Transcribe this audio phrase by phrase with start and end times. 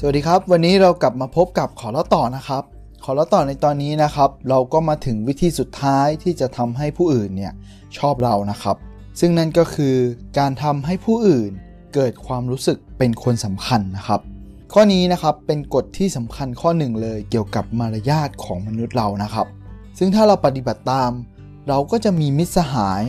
[0.00, 2.62] สวัสดีครับ วันนี้เรากลับมาพบกับขอเล่าต่อนะครับ
[3.04, 7.52] ขอเล่าต่อในตอนนี้นะครับ เราก็มาถึงวิธีสุดท้ายที่จะทำให้ผู้อื่นเนี่ย
[7.98, 8.76] ชอบเรานะครับ
[9.20, 9.96] ซึ่งนั่นก็คือ
[10.38, 11.50] การทำให้ผู้อื่น
[11.94, 14.20] เกิดความรู้สึกเป็นคนสำคัญนะครับ
[14.72, 19.46] ข้อนี้นะครับเป็นกฎที่สำคัญข้อหนึ่งเลยเกี่ยวกับมารยาทของมนุษย์เรานะครับ
[19.98, 21.10] ซึ่งถ้าเราปฏิบัติตาม
[21.68, 23.02] เราก็จะมีมิตรสหาย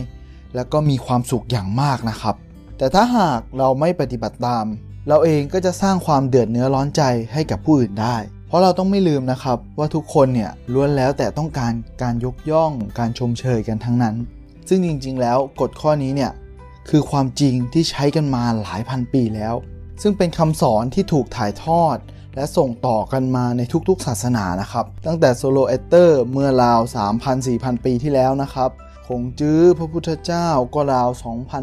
[0.54, 2.36] แล้วก็มีความสุขอย่างมากนะครับ
[2.78, 4.66] แต่ถ้าหากเราไม่ปฏิบัติตาม
[5.10, 8.16] เราเองก็จะสร้างความเดือดเนื้อร้อนใจให้กับผู้อื่นได้
[8.48, 11.72] เพราะเราต้องไม่ลืมนะครับว่าทุกคนเนี่ยล้วนแล้วแต่ต้องการ
[12.02, 14.14] การยกย่อง การชมเชยกันทั้งนั้น
[14.68, 16.32] ซึ่งจริงๆ แล้วกฎข้อนี้เนี่ย
[16.88, 19.54] คือความจริงที่ใช้กันมาหลายพันปีแล้ว
[20.02, 21.96] ซึ่งเป็นคำสอนที่ถูกถ่ายทอด
[22.34, 26.80] และส่งต่อกันมาในทุกๆ ศาสนานะครับ ตั้งแต่โซโรอัสเตอร์เมื่อราว
[27.30, 28.70] 3,000-4,000 ปีที่แล้วนะครับ
[29.08, 31.08] คงจื้อพระพุทธเจ้าก็ราว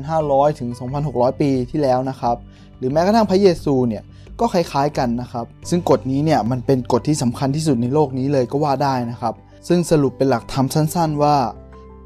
[0.03, 0.69] 2,500 ถึง
[1.05, 2.37] 2,600 ปีที่แล้วนะครับ
[2.77, 4.03] หรือแม้กระทั่งพระเยซูเนี่ย
[4.39, 9.33] ก็คล้ายๆกันนะครับ ซึ่งกฎนี้เนี่ยมันเป็นกฎที่สำคัญที่สุดในโลกนี้เลยก็ว่าได้นะครับ
[9.67, 11.35] ซึ่งสรุปเป็นหลักธรรมสั้น ๆ ว่า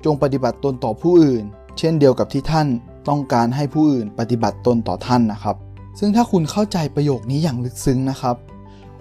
[0.06, 1.44] จงปฏิบัติตนต่อผู้อื่น
[1.78, 2.68] เช่นเดียวกับที่ท่าน
[3.10, 5.56] ต้องการให้ผู้อื่นปฏิบัติตนต่อท่านนะครับ
[6.00, 8.36] ซึ่งถ้าคุณเข้าใจประโยคนี้อย่างลึกซึ้งนะครับ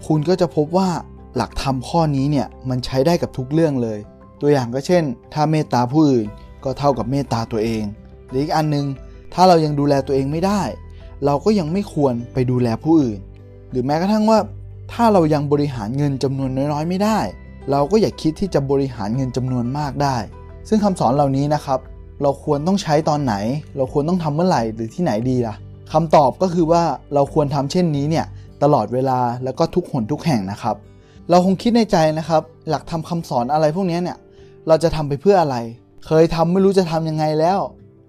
[0.06, 0.88] คุณก็จะพบว่า
[1.36, 3.98] หลักธรรมข้อนี้เนี่ยมันใช้ได้กับทุกเรื่องเลย
[4.41, 5.03] ตัวอย่างก็เช่น
[5.34, 6.27] ถ้าเมตตาผู้อื่น
[6.64, 7.84] ก็เท่ากับเมตตาตัวเอง
[8.28, 8.86] หรืออีกอันนึง
[9.34, 10.62] ถ้าเรายังดูแลตัวเองไม่ได้
[11.24, 13.20] เราก็ยังไม่ควรไปดูแลผู้อื่น
[13.70, 14.38] หรือแม้กระทั่งว่า
[14.92, 17.19] ถ้าเรายังบริหารเงินจำนวนน้อยๆ ไม่ได้
[17.70, 20.16] เราก็อย่าคิดที่จะบริหารเงินจำนวนมากได้
[20.69, 21.80] ซึ่งคำสอนเหล่านี้นะครับ
[22.22, 23.34] เราควรต้องใช้ตอนไหน
[23.77, 25.55] เราควรต้องทำเมื่อไหร่หรือที่ไหนดีล่ะ
[25.92, 26.83] คำตอบก็คือว่า
[27.14, 28.27] เราควรทำเช่นนี้เนี่ย
[28.62, 30.77] ตลอดเวลาแล้วก็ทุกหนทุกแห่งนะครับ
[31.30, 34.19] เราคงคิดในใจนะครับ หลักทำคำสอนอะไรพวกนี้เนี่ย
[34.69, 35.56] เราจะทำไปเพื่ออะไร
[36.06, 37.58] เคยทำไม่รู้จะทำยังไงแล้ว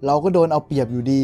[0.06, 1.22] เราก็โดนเอาเปรียบอยู่ดี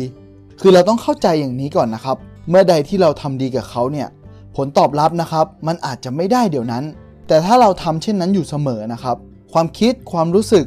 [0.61, 2.17] คือเราต้องเข้าใจอย่างนี้ก่อนนะครับ
[2.49, 4.09] เมื่อใดที่เราทำดีกับเขาเนี่ย
[4.57, 6.85] ผลตอบรับนะครับมันอาจจะไม่ได้เดี๋ยวนั้น
[7.29, 9.17] แต่ถ้าเราทำเช่นนั้นอยู่เสมอนะครับ
[9.53, 10.67] ความคิดความรู้สึก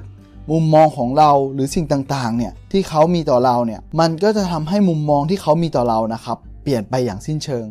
[0.51, 7.65] มุมมองของเราหรือสิ่งต่างๆเนี่ยที่เขามีต่อเราเนี่ยมันก็จะทำให้มุมมองที่เขามีต่อเรานะครับ เปลี่ยนไปอย่างสิ้นเชิง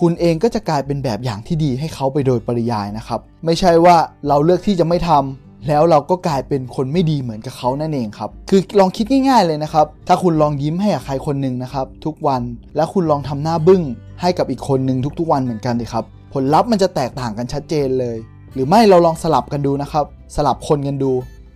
[0.00, 3.96] คุณเองก็จะกลายเป็นแบบอย่างที่ดีให้เขาไปโดยปริยายนะครับ ไม่ใช่ว่า
[4.28, 12.42] เราเลือกที่จะไม่ทำ แล้วเราก็กลายเป็นคนไม่ดีเหมือนกับเขานั่นเองครับ คือลองคิดง่ายๆเลยนะครับ ถ้าคุณลองยิ้มให้กับใครคนหนึ่งนะครับ ทุกวัน
[12.76, 13.82] แล้วคุณลองทำหน้าบึ้ง
[14.20, 18.16] ให้กับอีกคนหนึ่งทุกๆวันเหมือนกันเลยครับ ผลลัพธ์มันจะแตกต่างกันชัดเจนเลย
[18.54, 20.04] หรือไม่เราลองสลับกันดูนะครับ
[20.36, 21.12] สลับคนกันดู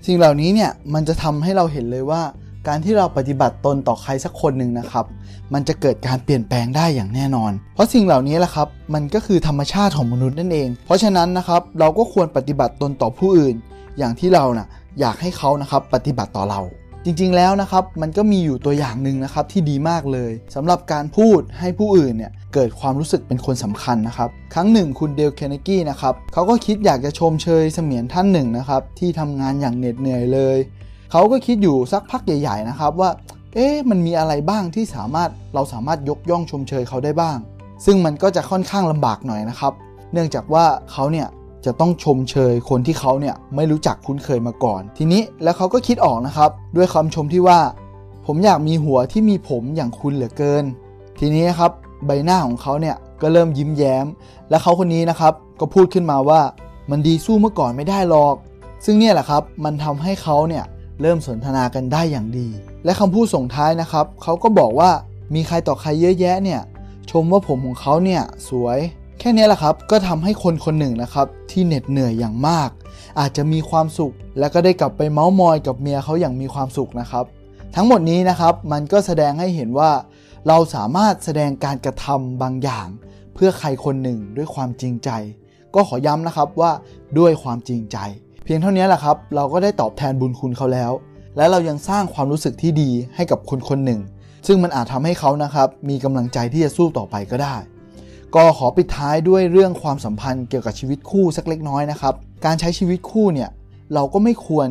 [0.06, 2.22] สิ่งเหล่านี้เนี่ยมันจะทำให้เราเห็นเลยว่า
[2.69, 5.04] การที่เราปฏิบัติตนต่อใครสักคนหนึ่งนะครับ
[5.54, 13.54] มันจะเกิดการเปลี่ยนแปลงได้อย่างแน่นอน เพราะสิ่งเหล่านี้แหละครับ มันก็คือธรรมชาติของมนุษย์นั่นเอง เพราะฉะนั้นนะครับเราก็ควรปฏิบัติตนต่อผู้อื่น
[13.99, 14.69] อย่างที่เรานะ่ะ
[15.00, 16.60] อยากให้เขานะครับปฏิบัติต่อเรา
[17.05, 30.56] จริงๆแล้วนะครับมันก็มีอยู่ตัวอย่างหนึ่งนะครับที่ดีมากเลยสำหรับการพูดให้ผู้อื่นเนี่ยเกิดความรู้สึกเป็นคนสำคัญนะครับ ครั้งหนึ่งคุณเดลเคนเนกี้นะครับเขาก็คิดอยากจะชมเชยเสมียนท่านหนึ่งนะครับที่ทำงานอย่างเหน็ดเหนื่อยเลย
[31.12, 33.11] เขาก็คิดอยู่สักพักใหญ่ๆนะครับว่า
[33.55, 37.38] เอ๊ะมันมีอะไรบ้างที่สามารถเราสามารถยกย่องชมเชยเขาได้บ้าง
[37.84, 39.72] ซึ่งมันก็จะค่อนข้างลำบากหน่อยนะครับ
[40.12, 41.28] เนื่องจากว่าเขาเนี่ย
[41.66, 47.60] จะต้องชมเชยคนที่เขาเนี่ยไม่รู้จักคุ้นเคยมาก่อน ทีนี้แล้วเขาก็คิดออกนะครับ ด้วยคำชมที่ว่า
[48.26, 50.64] ผมอยากมีหัวที่มีผมอย่างคุณเหลือเกิน
[51.19, 51.72] ทีนี้ครับ
[52.06, 54.06] ใบหน้าของเขาเนี่ยก็เริ่มยิ้มแย้ม
[54.50, 56.41] และเขาคนนี้นะครับก็พูดขึ้นมาว่า
[56.91, 58.34] มันดีสู้เมื่อก่อนไม่ได้หรอก
[58.84, 60.64] ซึ่งเนี่ยแหละครับมันทำให้เขาเนี่ย
[61.00, 62.48] เริ่มสนทนากันได้อย่างดี
[62.84, 64.91] และคำพูดส่งท้ายนะครับเขาก็บอกว่า
[65.34, 66.60] มีใครต่อใครเยอะแยะเนี่ย
[67.10, 68.78] ชมว่าผมของเขาเนี่ยสวย
[69.19, 72.70] แค่นี้แหละครับก็ทำให้คนคนหนึ่งนะครับที่เหน็ดเหนื่อยอย่างมาก
[73.20, 77.25] อาจจะมีความสุข และก็ได้กลับไปเมาส์มอยกับเมียเขาอย่างมีความสุขนะครับ
[77.75, 79.91] ทั้งหมดนี้นะครับมันก็แสดงให้เห็นว่า
[80.48, 82.86] เราสามารถแสดงการกระทำบางอย่าง
[83.34, 85.10] เพื่อใครคนหนึ่งด้วยความจริงใจ
[85.75, 86.70] ก็ขอย้ำนะครับว่า
[87.19, 87.96] ด้วยความจริงใจ
[88.44, 90.92] เพียงเท่านี้แหละครับ เราก็ได้ตอบแทนบุญคุณเขาแล้ว
[91.36, 94.00] และเรายังสร้างความรู้สึกที่ดีให้กับคนคนหนึ่ง
[94.46, 97.56] ซึ่งมันอาจทำให้เขานะครับมีกำลังใจที่จะสู้ต่อไปก็ได้
[98.36, 102.14] ก็ขอปิดท้ายด้วยเรื่องความสัมพันธ์เกี่ยวกับชีวิตคู่สักเล็กน้อยนะครับ
[102.44, 103.50] การใช้ชีวิตคู่เนี่ย
[103.94, 104.69] เราก็ไม่ควร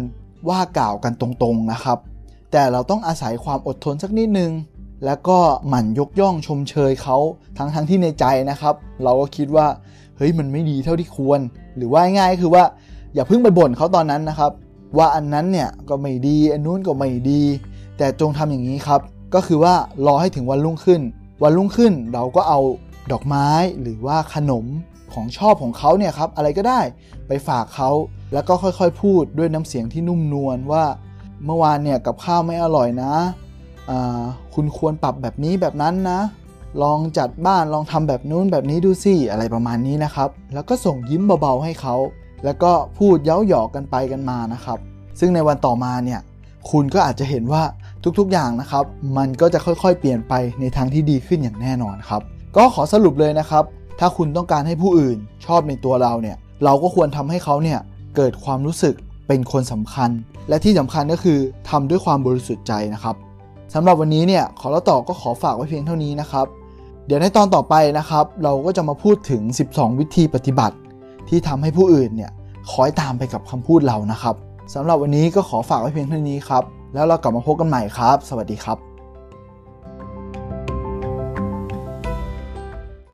[0.50, 1.98] ว่ากล่าวกันตรงๆนะครับ
[2.52, 4.52] แต่เราต้องอาศัยความอดทนสักนิดนึง
[5.06, 5.38] แล้วก็
[5.68, 7.18] หมั่นยกย่องชมเชยเขา
[7.58, 9.68] ทั้งทั้งที่ในใจนะครับ เราก็คิดว่า
[10.18, 11.40] เฮ้ยมันไม่ดีเท่าที่ควร
[11.76, 12.64] หรือว่าง่ายๆคือว่า
[13.14, 14.52] อย่าเพิ่งไปบ่นเขาตอนนั้นนะครับ
[14.98, 17.42] ว่าอันนั้นเนี่ยก็ไม่ดีอันนู้นก็ไม่ดี
[17.98, 19.02] แต่จงทำอย่างนี้ครับ
[19.34, 19.74] ก็คือว่า
[20.06, 21.02] รอให้ถึงวันรุ่งขึ้น
[21.44, 22.60] วันรุ่งขึ้นเราก็เอา
[23.12, 23.48] ดอกไม้
[23.82, 24.66] หรือว่าขนม
[25.14, 26.82] ของชอบของเขาเนี่ยครับอะไรก็ได้
[27.28, 27.90] ไปฝากเขา
[28.34, 30.84] แล้วก็ค่อยๆ พูดด้วยน้ำเสียงที่นุ่มนวลว่า
[31.46, 33.14] เมื่อวานเนี่ยกับข้าวไม่อร่อยนะ
[34.54, 36.20] คุณควรปรับแบบนี้แบบนั้นนะ
[36.84, 41.96] ลองจัดบ้านลองทำแบบนู้นแบบนี้ดูสิอะไรประมาณนี้นะครับ แล้วก็ส่งยิ้มเบาๆให้เขา
[42.44, 44.80] แล้วก็พูดเย้าหยอกกันไปกันมานะครับ
[45.20, 46.20] ซึ่งในวันต่อมาเนี่ย
[46.72, 47.64] คุณก็อาจจะเห็นว่า
[48.20, 48.86] ทุกๆอย่างนะครับ
[49.18, 52.22] มันก็จะค่อยๆ เปลี่ยนไปในทางที่ดีขึ้นอย่างแน่นอนครับ
[52.58, 53.64] ก็ขอสรุปเลยนะครับ
[54.00, 57.80] ถ้าคุณต้องการให้ผู้อื่นชอบในตัวเราเนี่ย เราก็ควรทำให้เขาเนี่ย
[58.16, 58.96] เกิดความรู้สึก
[59.28, 60.10] เป็นคนสำคัญ
[60.50, 61.40] และที่สำคัญก็คือ
[61.70, 63.16] ทำด้วยความบริสุทธิ์ใจนะครับ
[63.74, 66.46] สำหรับวันนี้เนี่ยขอแล้วต่อก็ขอฝากไว้เพียงเท่านี้นะครับ
[67.08, 69.42] เดี๋ยวในตอนต่อไปนะครับ เราก็จะมาพูดถึง
[69.72, 70.76] 12 วิธีปฏิบัติ
[71.30, 72.32] ที่ทำให้ผู้อื่นเนี่ย
[72.72, 74.36] คอยตามไปกับคำพูดเรานะครับ
[74.74, 76.64] สำหรับวันนี้ก็ขอฝากไว้เพียงเท่านี้ครับ
[76.94, 78.93] แล้วเรากลับมาพบกันใหม่ครับ สวัสดีครับ